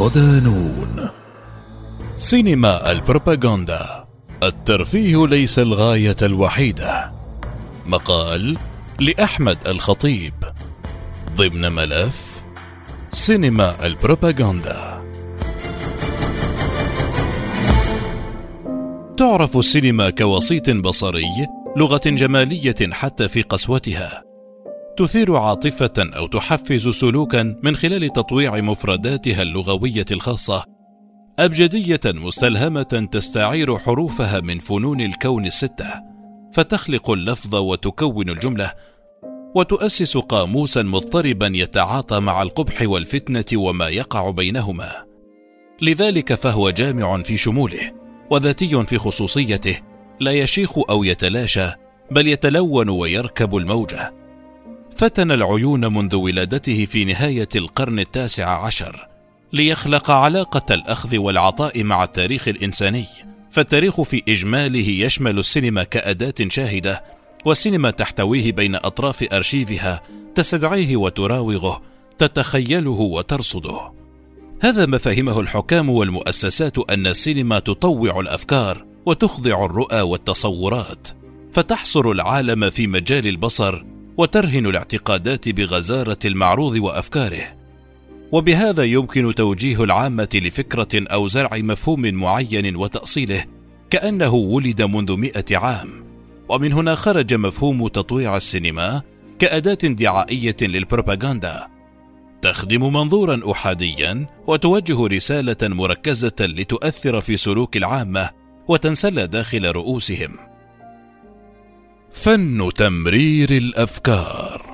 [0.00, 1.08] صدانون.
[2.16, 4.04] سينما البروباغندا.
[4.42, 7.12] الترفيه ليس الغاية الوحيدة.
[7.86, 8.58] مقال
[9.00, 10.34] لأحمد الخطيب.
[11.36, 12.42] ضمن ملف
[13.12, 15.02] سينما البروباغندا.
[19.16, 21.46] تعرف السينما كوسيط بصري
[21.76, 24.29] لغة جمالية حتى في قسوتها.
[25.00, 30.64] تثير عاطفة أو تحفز سلوكا من خلال تطويع مفرداتها اللغوية الخاصة.
[31.38, 35.86] أبجدية مستلهمة تستعير حروفها من فنون الكون الستة
[36.52, 38.72] فتخلق اللفظ وتكون الجملة
[39.54, 44.92] وتؤسس قاموسا مضطربا يتعاطى مع القبح والفتنة وما يقع بينهما.
[45.82, 47.92] لذلك فهو جامع في شموله
[48.30, 49.76] وذاتي في خصوصيته
[50.20, 51.70] لا يشيخ أو يتلاشى
[52.10, 54.19] بل يتلون ويركب الموجة.
[55.00, 59.08] فتن العيون منذ ولادته في نهاية القرن التاسع عشر
[59.52, 63.06] ليخلق علاقة الأخذ والعطاء مع التاريخ الإنساني.
[63.50, 67.04] فالتاريخ في إجماله يشمل السينما كأداة شاهدة
[67.44, 70.02] والسينما تحتويه بين أطراف أرشيفها
[70.34, 71.82] تستدعيه وتراوغه
[72.18, 73.92] تتخيله وترصده.
[74.62, 81.08] هذا ما فهمه الحكام والمؤسسات أن السينما تطوع الأفكار وتخضع الرؤى والتصورات
[81.52, 83.89] فتحصر العالم في مجال البصر
[84.20, 87.42] وترهن الاعتقادات بغزارة المعروض وأفكاره.
[88.32, 93.44] وبهذا يمكن توجيه العامة لفكرة أو زرع مفهوم معين وتأصيله
[93.90, 95.88] كأنه ولد منذ مئة عام.
[96.48, 99.02] ومن هنا خرج مفهوم تطويع السينما
[99.38, 101.66] كأداة دعائيه للبروباغندا.
[102.42, 108.30] تخدم منظورا احاديا وتوجه رسالة مركزة لتؤثر في سلوك العامة
[108.68, 110.49] وتنسل داخل رؤوسهم.
[112.12, 114.70] فن تمرير الأفكار.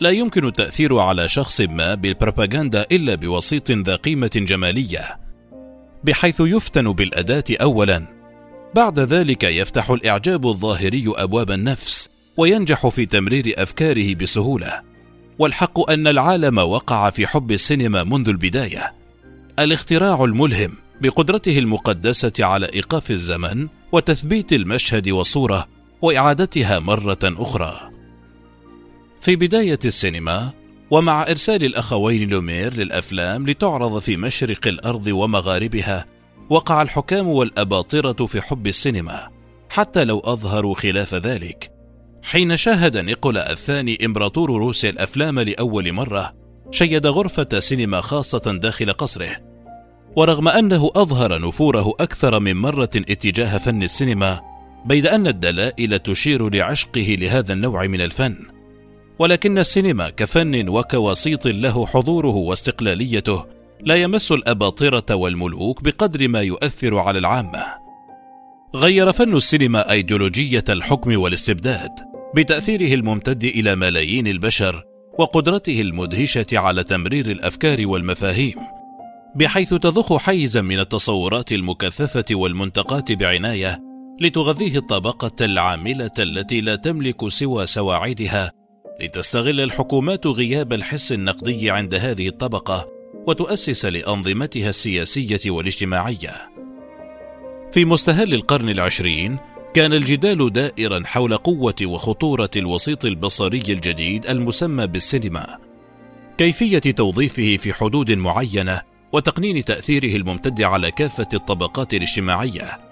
[0.00, 5.18] لا يمكن التأثير على شخص ما بالبروباغندا إلا بوسيط ذا قيمة جمالية
[6.04, 8.06] بحيث يفتن بالأداة اولا.
[8.74, 14.82] بعد ذلك يفتح الإعجاب الظاهري أبواب النفس وينجح في تمرير أفكاره بسهولة.
[15.38, 18.94] والحق أن العالم وقع في حب السينما منذ البداية.
[19.58, 27.90] الاختراع الملهم بقدرته المقدسة على إيقاف الزمن وتثبيت المشهد والصورة وإعادتها مرة أخرى.
[29.20, 30.50] في بداية السينما
[30.90, 36.06] ومع إرسال الأخوين لومير للأفلام لتعرض في مشرق الأرض ومغاربها
[36.50, 39.28] وقع الحكام والأباطرة في حب السينما
[39.70, 41.72] حتى لو أظهروا خلاف ذلك.
[42.22, 46.34] حين شاهد نيكولا الثاني إمبراطور روسيا الأفلام لأول مرة
[46.70, 49.36] شيد غرفة سينما خاصة داخل قصره.
[50.16, 54.40] ورغم أنه أظهر نفوره أكثر من مرة اتجاه فن السينما
[54.84, 58.36] بيد أن الدلائل تشير لعشقه لهذا النوع من الفن.
[59.18, 63.46] ولكن السينما كفن وكوسيط له حضوره واستقلاليته
[63.80, 67.64] لا يمس الأباطرة والملوك بقدر ما يؤثر على العامة.
[68.74, 71.90] غير فن السينما أيديولوجية الحكم والاستبداد
[72.34, 74.84] بتأثيره الممتد إلى ملايين البشر
[75.18, 78.56] وقدرته المدهشة على تمرير الأفكار والمفاهيم
[79.36, 83.89] بحيث تضخ حيزا من التصورات المكثفة والمنتقاه بعناية
[84.20, 88.52] لتغذيه الطبقة العاملة التي لا تملك سوى سواعدها
[89.00, 92.88] لتستغل الحكومات غياب الحس النقدي عند هذه الطبقة
[93.26, 96.34] وتؤسس لأنظمتها السياسية والاجتماعية.
[97.72, 99.38] في مستهل القرن العشرين
[99.74, 105.58] كان الجدال دائرا حول قوة وخطورة الوسيط البصري الجديد المسمى بالسينما.
[106.38, 108.82] كيفية توظيفه في حدود معينة
[109.12, 112.89] وتقنين تأثيره الممتد على كافة الطبقات الاجتماعية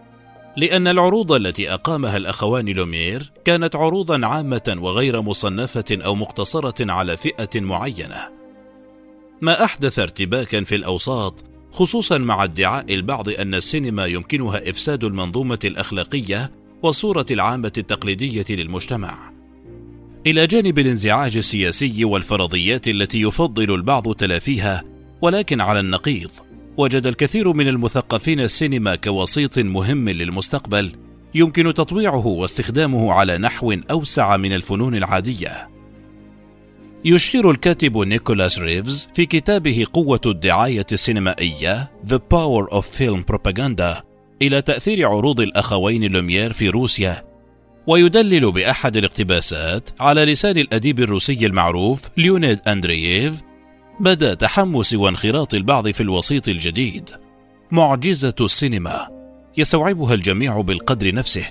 [0.58, 7.60] لأن العروض التي أقامها الأخوان لومير كانت عروضا عامة وغير مصنفة أو مقتصرة على فئة
[7.60, 8.16] معينة.
[9.40, 16.50] ما أحدث ارتباكا في الأوساط خصوصا مع ادعاء البعض أن السينما يمكنها إفساد المنظومة الأخلاقية
[16.82, 19.32] والصورة العامة التقليدية للمجتمع.
[20.26, 24.84] إلى جانب الانزعاج السياسي والفرضيات التي يفضل البعض تلافيها
[25.22, 26.30] ولكن على النقيض
[26.78, 30.92] وجد الكثير من المثقفين السينما كوسيط مهم للمستقبل
[31.34, 35.68] يمكن تطويعه واستخدامه على نحو أوسع من الفنون العادية.
[37.04, 44.02] يشير الكاتب نيكولاس ريفز في كتابه قوة الدعاية السينمائية The Power of Film Propaganda
[44.42, 47.24] إلى تأثير عروض الأخوين لوميير في روسيا
[47.86, 53.47] ويدلل بأحد الاقتباسات على لسان الأديب الروسي المعروف ليونيد أندرييف
[54.00, 57.10] بدأ تحمس وانخراط البعض في الوسيط الجديد.
[57.70, 59.08] معجزة السينما.
[59.56, 61.46] يستوعبها الجميع بالقدر نفسه.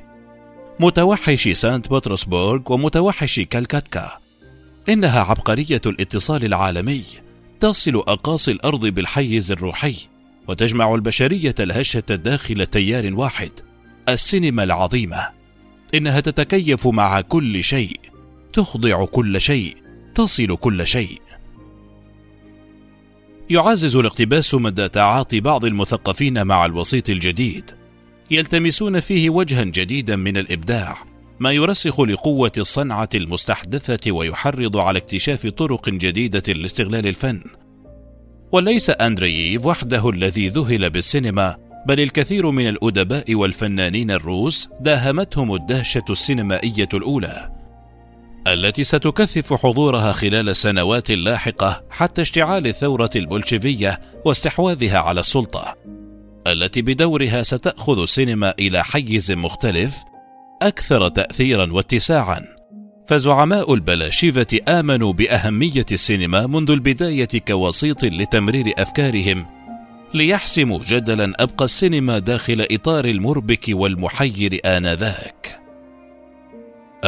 [0.79, 4.11] متوحش سانت بطرسبورغ ومتوحش كالكاتكا.
[4.89, 7.03] إنها عبقرية الاتصال العالمي.
[7.59, 9.95] تصل أقاصي الأرض بالحيز الروحي.
[10.47, 13.51] وتجمع البشرية الهشة داخل تيار واحد.
[14.09, 15.27] السينما العظيمة.
[15.93, 17.99] إنها تتكيف مع كل شيء.
[18.53, 19.77] تخضع كل شيء.
[20.15, 21.21] تصل كل شيء.
[23.49, 27.71] يعزز الاقتباس مدى تعاطي بعض المثقفين مع الوسيط الجديد.
[28.31, 30.97] يلتمسون فيه وجها جديدا من الإبداع
[31.39, 37.43] ما يرسخ لقوة الصنعة المستحدثة ويحرض على اكتشاف طرق جديدة لاستغلال الفن.
[38.51, 41.57] وليس أندرييف وحده الذي ذهل بالسينما
[41.87, 47.56] بل الكثير من الأدباء والفنانين الروس داهمتهم الدهشة السينمائية الأولى.
[48.47, 55.75] التي ستكثف حضورها خلال السنوات اللاحقه حتى اشتعال الثورة البولشيفيه واستحواذها على السلطة.
[56.47, 59.97] التي بدورها ستأخذ السينما إلى حيز مختلف
[60.61, 62.45] أكثر تاثيرا واتساعا.
[63.07, 69.45] فزعماء البلاشيفة آمنوا بأهمية السينما منذ البداية كوسيط لتمرير أفكارهم
[70.13, 75.56] ليحسموا جدلا أبقى السينما داخل إطار المربك والمحير آنذاك.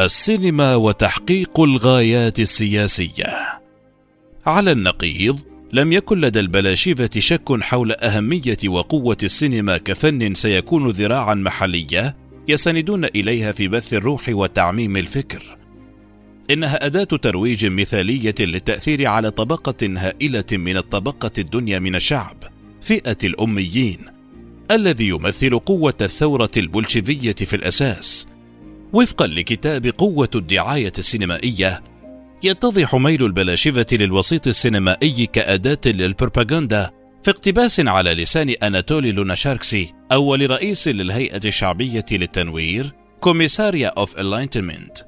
[0.04, 3.60] السينما وتحقيق الغايات السياسية.
[4.46, 5.40] على النقيض
[5.72, 12.16] لم يكن لدى البلاشفه شك حول أهمية وقوة السينما كفن سيكون ذراعا محلية
[12.48, 15.56] يستندون إليها في بث الروح وتعميم الفكر.
[16.50, 22.36] إنها أداة ترويج مثالية للتأثير على طبقة هائلة من الطبقة الدنيا من الشعب
[22.80, 23.98] فئة الأميين
[24.70, 28.29] الذي يمثل قوة الثورة البولشيفيه في الأساس.
[28.92, 31.82] وفقا لكتاب قوة الدعاية السينمائية
[32.42, 36.90] يتضح ميل البلاشفة للوسيط السينمائي كأداة للبروباغندا
[37.22, 44.98] في اقتباس على لسان أناتولي لوناتشارسكي أول رئيس للهيئة الشعبية للتنوير Commissariat of Enlightenment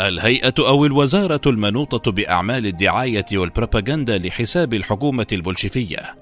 [0.00, 6.16] الهيئة أو الوزارة المنوطة بأعمال الدعاية والبروباغندا لحساب الحكومة البولشفية.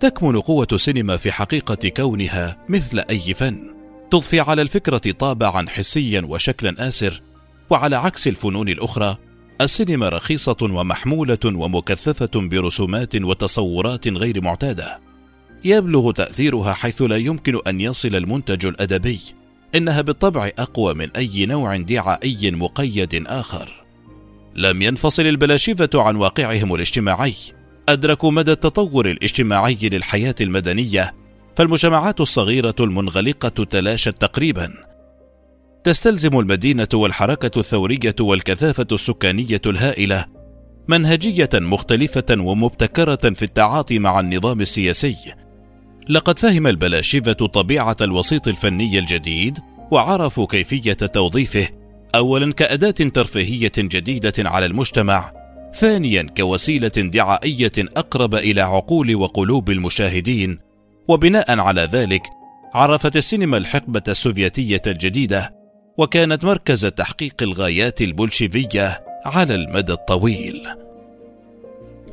[0.00, 3.75] تكمن قوة السينما في حقيقة كونها مثل أي فن.
[4.10, 7.22] تضفي على الفكرة طابعا حسيا وشكلا آسر
[7.70, 9.18] وعلى عكس الفنون الأخرى
[9.60, 15.00] السينما رخيصة ومحمولة ومكثفة برسومات وتصورات غير معتادة.
[15.64, 19.20] يبلغ تأثيرها حيث لا يمكن أن يصل المنتج الأدبي
[19.74, 23.84] إنها بالطبع أقوى من أي نوع دعائي مقيد آخر.
[24.54, 27.34] لم ينفصل البلاشفة عن واقعهم الاجتماعي
[27.88, 31.14] أدركوا مدى التطور الاجتماعي للحياة المدنية
[31.56, 34.72] فالمجتمعات الصغيرة المنغلقة تلاشت تقريبا
[35.84, 40.24] تستلزم المدينة والحركة الثورية والكثافة السكانية الهائلة
[40.88, 45.16] منهجية مختلفة ومبتكرة في التعاطي مع النظام السياسي.
[46.08, 49.58] لقد فهم البلاشفة طبيعة الوسيط الفني الجديد
[49.90, 51.68] وعرفوا كيفية توظيفه
[52.14, 55.32] أولا كأداة ترفيهية جديدة على المجتمع،
[55.74, 60.65] ثانيا كوسيلة دعائية أقرب إلى عقول وقلوب المشاهدين،
[61.08, 62.22] وبناء على ذلك
[62.74, 65.54] عرفت السينما الحقبة السوفيتية الجديدة
[65.98, 70.62] وكانت مركز تحقيق الغايات البولشيفية على المدى الطويل.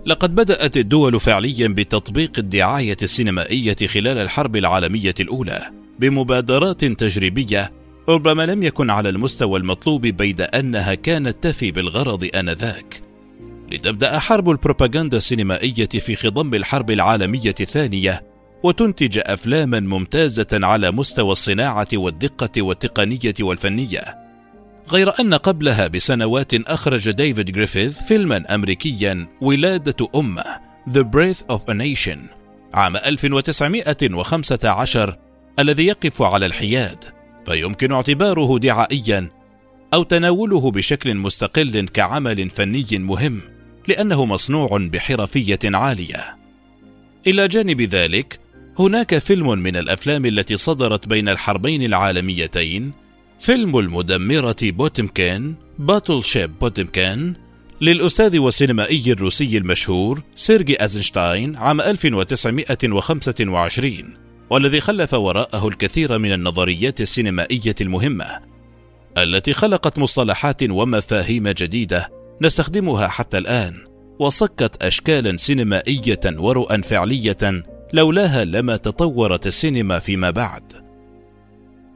[0.05, 5.61] لقد بدأت الدول فعليا بتطبيق الدعاية السينمائية خلال الحرب العالمية الأولى
[5.99, 7.71] بمبادرات تجريبية
[8.09, 13.01] ربما لم يكن على المستوى المطلوب بيد أنها كانت تفي بالغرض آنذاك.
[13.71, 18.32] لتبدأ حرب البروباغندا السينمائية في خضم الحرب العالمية الثانية
[18.63, 24.23] وتنتج أفلاما ممتازة على مستوى الصناعة والدقة والتقنية والفنية.
[24.89, 30.43] غير أن قبلها بسنوات أخرج ديفيد جريفيث فيلما امريكيا ولادة أمه
[30.89, 32.17] The Breath of a Nation
[32.73, 35.17] عام 1915
[35.59, 37.03] الذي يقف على الحياد
[37.45, 39.29] فيمكن اعتباره دعائيا
[39.93, 43.41] أو تناوله بشكل مستقل كعمل فني مهم
[43.87, 46.37] لأنه مصنوع بحرفية عالية.
[47.27, 48.39] إلى جانب ذلك
[48.79, 52.91] هناك فيلم من الأفلام التي صدرت بين الحربين العالميتين.
[53.39, 57.33] فيلم المدمرة بوتمكان Battleship Potemkin
[57.81, 63.93] للأستاذ والسينمائي الروسي المشهور سيرجي آيزنشتاين عام 1925
[64.49, 68.25] والذي خلف وراءه الكثير من النظريات السينمائية المهمة
[69.17, 72.09] التي خلقت مصطلحات ومفاهيم جديدة
[72.41, 73.73] نستخدمها حتى الآن
[74.19, 80.63] وصكت أشكالا سينمائية ورؤى فعلية لولاها لما تطورت السينما فيما بعد.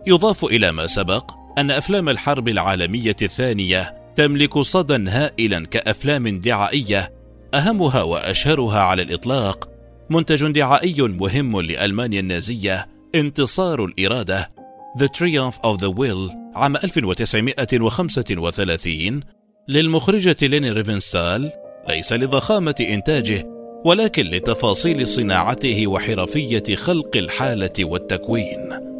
[0.07, 7.13] يضاف إلى ما سبق أن أفلام الحرب العالمية الثانية تملك صدى هائلا كأفلام دعائية
[7.53, 9.69] أهمها وأشهرها على الإطلاق
[10.09, 14.51] منتج دعائي مهم لألمانيا النازية انتصار الإرادة
[14.99, 19.21] The Triumph of the Will عام 1935
[19.67, 21.51] للمخرجة ليني ريفنستال
[21.89, 28.96] ليس لضخامة إنتاجه ولكن لتفاصيل صناعته وحرفية خلق الحالة والتكوين.